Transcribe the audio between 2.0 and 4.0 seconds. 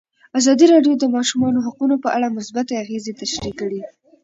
په اړه مثبت اغېزې تشریح کړي.